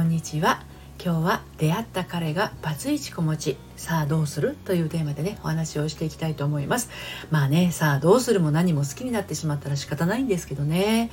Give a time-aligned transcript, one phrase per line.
[0.00, 0.62] こんにちは。
[0.98, 3.58] 今日は出会った彼がバツイチ子持ち。
[3.76, 4.56] さあどうする？
[4.64, 6.88] というテーマでねお話をしていきたいと思います。
[7.30, 11.10] まあねさあどうするも何も好きになってしまったら仕方ないんですけどね、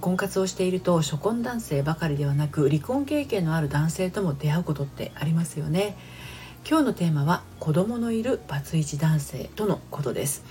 [0.00, 5.96] 婚活をしていると初婚男性ばかりではなく離婚経験のある男性とも出会うことってありますよね。
[6.64, 10.44] 今日のテーマは子供のいるバツイチ男性とのことです。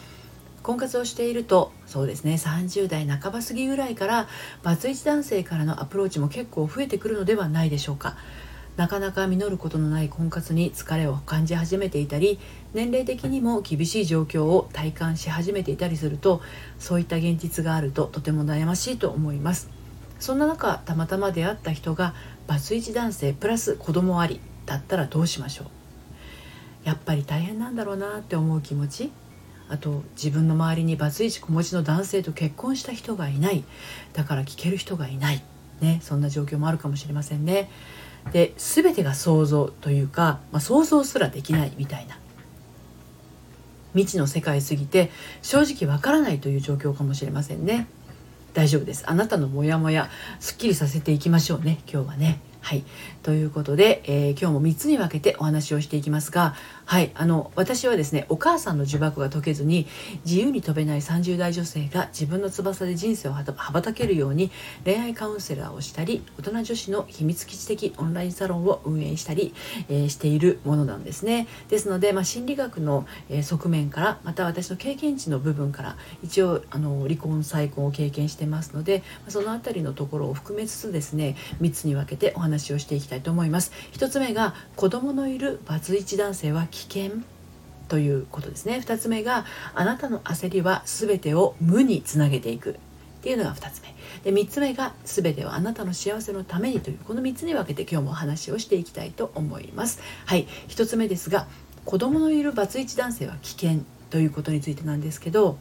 [0.62, 4.28] 婚活をしているとそうですね30代半ば過ぎぐらいから
[4.64, 8.18] バツイチ男性からのアプローチも結構増えてくるのではないでしょうか。
[8.78, 12.40] なかなか実ることのない婚活に疲れを感じ始めていたり
[12.74, 16.42] 年齢的にも厳しい状況を体感し始めていたりすると
[16.78, 19.70] そういった現実があるととても悩ましいと思います。
[20.18, 22.14] そんな中たまたま出会った人が
[22.48, 26.88] バツイチ男性プラス子供ありだったらどうしましょう。
[26.88, 29.12] やっぱり大変なんだろうなって思う気持ち。
[29.70, 33.64] あと自分の周りにバツイチ子持ちの男性と結婚した人がいない。
[34.14, 35.44] だから聞ける人がいない、
[35.80, 37.70] ね、そんな状況もあるかもしれませんね。
[38.34, 42.18] で全てが想像というか、まあ、想像すらできないみたいな。
[43.94, 45.10] 未知の世界すぎて
[45.42, 47.88] 正直わからないという状況かもしれませんね。
[48.54, 49.04] 大丈夫です。
[49.08, 50.10] あなたのモヤモヤ
[50.40, 52.40] すっきりさせていきましょうね今日はね。
[52.62, 52.84] はい。
[53.24, 56.56] ということで、えー、今日も3つに分けてお話をしていきますが、
[56.90, 57.12] はい。
[57.14, 59.86] あの、私はですね、お母さんの呪縛が解けずに、
[60.26, 64.50] 自由に飛べない30代女性が自分の翼で人生を羽ばたけるように、
[64.86, 69.54] 恋愛カウンセラーをしたり、大人女子の秘密基地的オンラインサロンを運営したり、
[69.88, 71.48] えー、しているものなんですね。
[71.70, 87.22] ですので、まあ、心理学の、え、側面から、また私の経験値の部分から、一応、あの、離婚、再婚を経験してますので、そのあたりのところを含めつつですね、3つに分けてお話をしていきたいと思います1つ目が子供のいるバツイチ男性は危険
[87.90, 88.82] ということですね。
[88.86, 92.76] 2つ目があなたの焦りは全てを無につなげていくっ
[93.22, 93.94] ていうのが2つ目。
[94.24, 97.00] で3つ目が全てはあなたの幸せのためにという。
[97.00, 100.00] この3つに分けて今日もお話をしていきたいと思います。
[100.26, 100.48] はい。
[100.70, 101.48] 1つ目ですが
[101.84, 105.58] 子供のいるバツイチ男性は危険ということについてなんですけど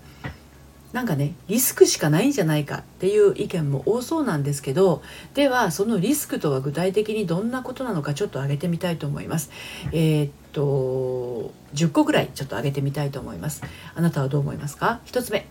[0.92, 5.02] なんかねリスクしかないんじゃないかっていう意見も多そうなんですけど
[5.34, 9.50] ではそのリスクとは具体的にどんなことなのかちょっと挙げてみたいと思います。
[9.92, 13.62] えー、っと10個ぐらいちょっと挙げてみたいと思います。
[13.94, 15.46] あなたはどう思いますか？1つ目。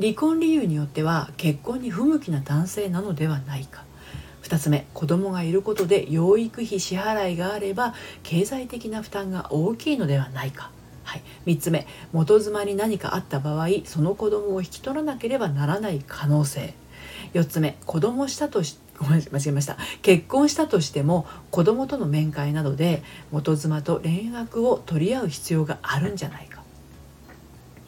[0.00, 3.84] 離婚理由によっては結婚に不向きな男性なのではないか。
[4.42, 4.86] 2つ目。
[4.94, 7.94] 子供がいることで養育費支払いがあれば
[8.24, 10.70] 経済的な負担が大きいのではないか。
[11.04, 11.86] はい、3つ目。
[12.12, 16.74] 元妻に何かあった場合その子供を引き取らなければならない可能性。
[17.34, 17.76] 4つ目。
[17.86, 19.76] 子供したとしごめん間違えました。
[20.02, 26.62] 結婚したとしても子供との面会などで元妻と連絡を取り合う必要があるんじゃないか。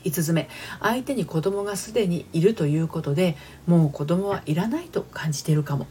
[0.04, 0.48] 5つ目。
[0.80, 3.36] 相手に子供がすでにいるということで
[3.66, 5.86] もう子供はいらないと感じているかも。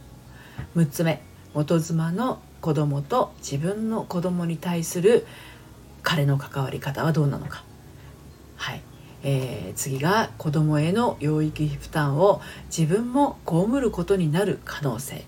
[0.76, 1.22] 6つ目。
[1.54, 5.26] 元妻の子供と自分の子供に対する
[6.04, 7.64] 彼の関わり方はどうなのか。
[8.56, 8.82] はい。
[9.24, 15.24] えー、次が子供への養育費負担を自分も被ることになる可能性。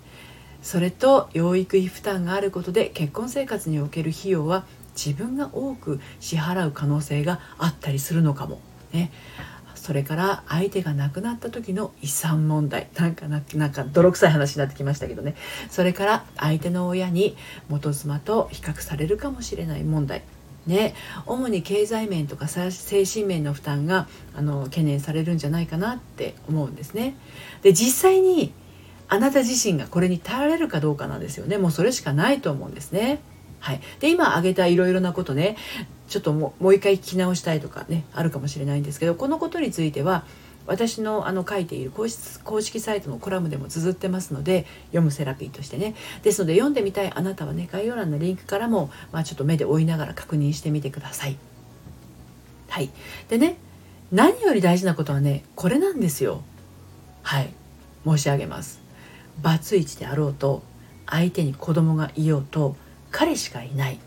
[0.62, 4.64] それと養育費負担があることで結婚生活における費用は
[4.94, 8.60] 自分が多く支払う可能性があったりするのかも。
[8.92, 9.10] ね、
[9.74, 12.88] それから相手が亡くなった時の遺産問題。
[12.96, 15.36] なんかなんか泥臭い話になってきましたけどね。
[15.70, 17.36] それから相手の親に
[17.68, 20.22] 元妻と比較されるかもしれない問題。
[20.66, 20.94] ね、
[21.26, 22.70] 主に経済面とか精
[23.04, 27.16] 神面の負担があの懸念されるんじゃないかなって思うんですね。
[27.62, 28.52] で実際に
[29.08, 33.20] あなた自身がこれに耐えられるかどうかなんですよねもうそれしかないと思うんですね。
[33.60, 35.56] はい、で今挙げたいろいろなことね
[36.08, 40.24] ちょっともう一回聞き直したいとかねあるかもしれないんですけどこのことについては
[40.66, 51.36] 私のあの書いている公式公式サイトのコラムでも綴ってますので読むセラピーとしてねですので読んでみたいあなたはね概要欄のリンクからも、まあ、ちょっと目で追いながら確認してみてください。
[52.68, 52.90] はい
[53.28, 53.56] でね
[54.12, 56.42] 何より大事なことはねこれなんですよ。
[57.22, 57.52] はい
[58.04, 58.80] 申し上げます。
[59.42, 60.62] バツイチであろうと
[61.06, 62.76] 相手に子供がいようと
[63.10, 63.98] 彼しかいない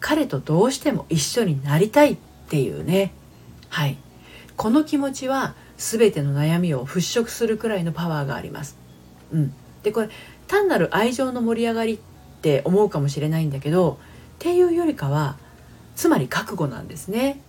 [0.00, 2.16] 彼とどうしても一緒になりたいっ
[2.48, 3.12] ていうね
[3.68, 3.96] はい
[4.56, 8.76] この気持ちは全ての悩みを払拭するくらいのパワーがあります。
[9.32, 10.08] うん、でこれ
[10.46, 11.98] 単なる愛情の盛り上がりっ
[12.40, 13.98] て思うかもしれないんだけど
[14.36, 15.36] っていうよりかは
[15.94, 17.40] つまり覚悟なんですね。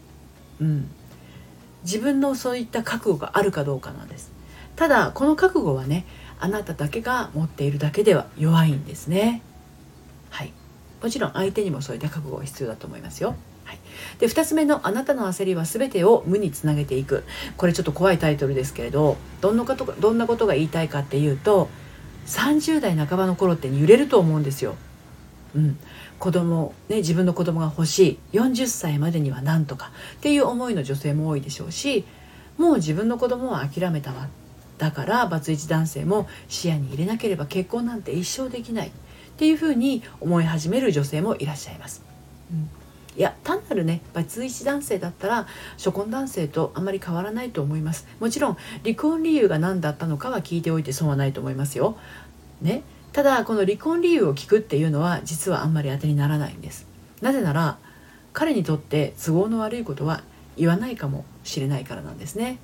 [0.60, 0.90] うん、
[1.84, 4.32] 自分のそういった覚悟があるかどうかなんです。
[4.76, 6.06] ただこの覚悟はね
[6.40, 9.42] あなただけが持っているだけでは弱いんですね。
[10.30, 10.54] はい、
[11.02, 13.36] もちろん相手にもそういった覚悟が必要だと思いますよ。
[13.68, 13.80] はい、
[14.20, 17.26] で2つ目の「あなたの焦りは全てを無につなげていく」
[17.58, 21.68] これちょっと怖いタイトルですけれどどんなことどんなことが言いたいかっていうと
[22.28, 24.76] 30代半ばの頃って揺れると思うんですよ。
[25.56, 25.78] うん、
[26.20, 28.38] 子供ね自分の子供が欲しい。
[28.38, 29.92] 40歳までにはなんとか。
[30.16, 32.06] っていう思いの女性も多いでしょうし
[32.58, 34.28] もう自分の子供は諦めたわ。
[34.78, 38.88] だからバツイチ男性も視野に入れなければ結婚なんて一生できない。
[38.88, 38.92] っ
[39.38, 42.02] ていうふうに思い始める女性もいらっしゃいます。
[42.52, 42.70] うん。
[43.18, 45.48] いや単なるねバツイチ男性だったら
[45.78, 48.08] 初婚男性とあんまり変わらないと思います。
[48.20, 51.98] もちろん離婚理由が何だったのかは聞いておいて損はないと思いますよ。
[52.62, 52.84] ね。
[53.14, 56.86] ただこの離婚理由を聞くっていうのは実はあんまり当てにならないんです。
[57.22, 57.80] なぜなら
[58.34, 60.22] 彼にとって都合の悪いことは
[60.56, 62.60] 言わないかもしれないからなんですね。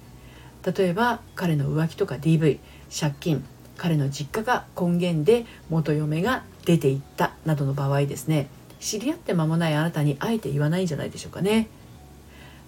[0.64, 2.60] 例えば彼の浮気とか DV
[2.96, 3.44] 借金
[3.76, 8.50] 彼の実家が根源で元嫁が出ていったなどの場合ですね。
[8.84, 11.68] 知り合って間もないあなたにあえて言わないんじゃないでしょうかね。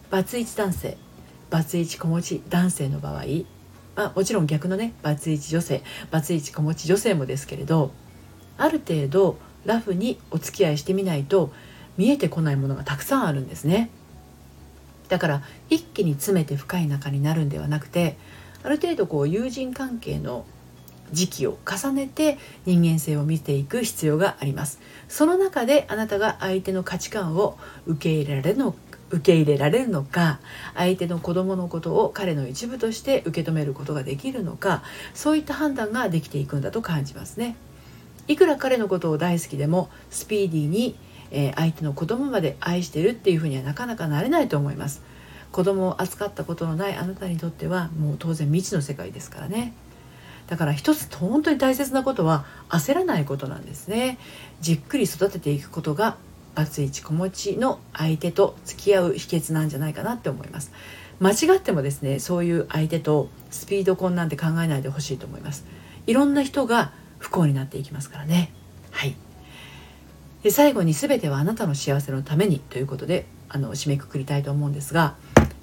[0.09, 0.97] バツイチ男性。
[1.49, 3.23] バツイチ子持ち男性の場合、
[3.95, 5.83] まあ、もちろん逆のねバツイチ女性。
[6.11, 7.91] バツイチ子持ち女性もですけれど
[8.57, 11.51] ある程度ラフにお付き合いしてみないと
[11.97, 13.89] 見えてこないものがたくさんあるんですね。
[15.09, 18.17] だから一気に詰めて深い仲になるんではなくて
[18.63, 20.45] ある程度こう友人関係の
[21.11, 24.79] 時期を重ねて人間性を見ていく必要があります。
[25.07, 28.75] その中であなたが相手の価値観を受け入れられるの
[29.11, 30.39] 受け入れられるのか
[30.73, 37.55] 相手の子供のことを彼の一部として受け止めることができるのかそういった判断ができていくんだと感じますね。
[38.27, 40.95] いくら彼のことを大好きでもスピーディーに、
[41.29, 45.03] えー、相手の子供まで愛してるっていうふうにはなかなかなれないと思います。
[45.51, 49.73] 子供を扱ったことのないあなたにとってはもう当然未知の世界ですからね。
[50.47, 54.17] だから一つ本当に大切なことは焦らないことなんですね。
[54.61, 56.17] じっくり育てていくことが
[56.53, 60.71] バツイチ子持ちの相手と付き合う秘訣なんじゃないかなって思います。
[61.19, 65.65] 間違ってもですねそういう相手とスピード婚なんて考えないでほしいと思います。
[66.07, 68.51] いろんな人が不幸になっていきますからね。
[68.91, 69.15] はい。
[70.43, 75.15] で最後に全てはあなたの幸せのためにということであの締めくくりたいと思うんですが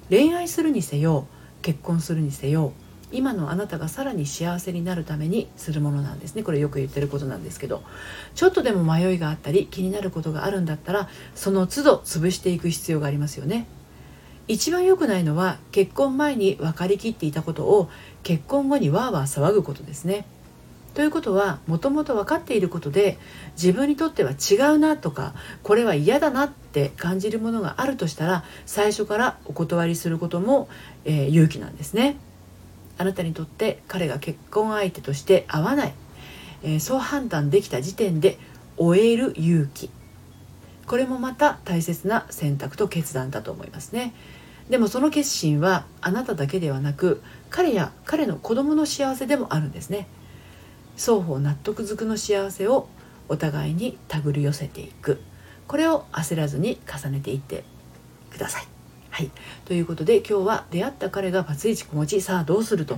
[0.09, 1.25] 恋愛するにせよ
[1.61, 2.73] 結婚するにせよ
[3.13, 6.43] 今のあなたがさらに幸せになるためにするものなんですね。
[6.43, 7.83] これよく言ってることなんですけど。
[8.35, 13.67] ちょっとでも迷いがあったり気になることがあるんだったらその都度潰していく必要がありますよね。
[14.47, 17.89] 一番良くないのは結婚前に分かりきっていたことを
[18.23, 20.25] 結婚後にわーわー騒ぐことですね。
[20.93, 23.17] ということはもともと分かっていることで
[23.55, 25.33] 自分にとっては違うなとか
[25.63, 30.69] これは嫌だなって感じるものがあるとしたら最初からお断りすることも、
[31.05, 32.17] えー、勇気なんですね。
[33.03, 35.93] あなたにとって彼が結婚相手として合わない、
[36.63, 38.39] えー、そう判断できた時点で
[38.77, 39.89] 終える勇気。
[40.87, 44.13] これもまた大切な選択と決断だと思いますね。
[44.69, 50.07] でもその決心はあなただけではなく彼や彼の子供の幸せでもあるんですね。
[50.95, 52.87] 双方納得づくの幸せを
[53.27, 55.19] お互いに手繰り寄せていく。
[55.67, 57.65] これを焦らずに重ねていって
[58.31, 58.72] ください。
[59.13, 59.29] はい、
[59.65, 62.97] ということで今日は出会った彼がバツイチ子持ちさあどうすると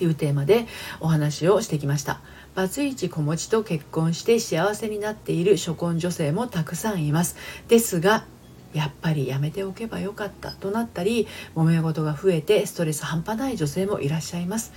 [0.00, 0.66] いうテーマで
[1.00, 2.20] お話をしてきました。
[2.54, 7.36] バツイチ子持ちと結婚して幸せになっている初婚女性もたくさんいます。
[7.68, 8.26] ですが
[8.74, 11.26] やっぱりやめておけばよかったとなったり
[11.56, 14.74] 揉め事が増えてストレス半端ない女性もいらっしゃいます。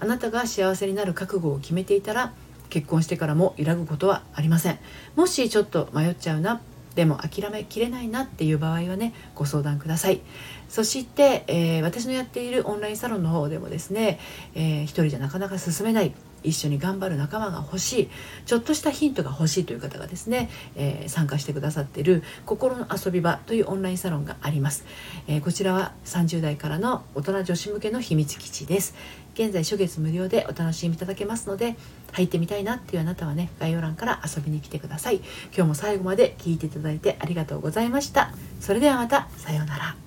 [0.00, 2.32] あなたが幸せになる覚悟を決めていたら
[2.70, 4.78] 結婚してからも揺らぐことはありません。
[5.14, 6.62] もしちょっと迷っちゃうな
[6.94, 10.20] でも諦めきれないなっていう場合はねご相談ください。
[10.68, 14.18] そして、えー、私のやっているオンラインサロンの方でもですね、
[14.54, 16.12] えー、一人じゃなかなか進めない
[16.44, 18.08] 一緒に頑張る仲間が欲しい
[18.46, 24.84] ちょっとしたヒントが欲しいという方がですね、えー、参加してくださっている心の遊び場というオンラインサロンがあります、
[25.26, 28.94] え、こちらは30代からの大人女子向けの秘密基地です。
[29.34, 31.74] 現在初月無料でお楽しみいただけますので
[32.12, 35.16] 入ってみたいなっていうあなたはね概要欄から遊びに来てください。
[35.16, 38.32] 今日も最後まで聞いていただいてありがとうございました。
[38.60, 40.03] それではまたさようなら。